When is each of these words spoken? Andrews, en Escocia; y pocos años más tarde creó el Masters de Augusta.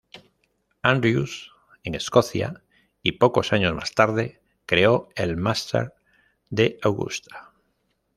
Andrews, 0.81 1.51
en 1.83 1.93
Escocia; 1.93 2.63
y 3.03 3.19
pocos 3.19 3.53
años 3.53 3.75
más 3.75 3.93
tarde 3.93 4.41
creó 4.65 5.09
el 5.13 5.37
Masters 5.37 5.93
de 6.49 6.79
Augusta. 6.81 7.51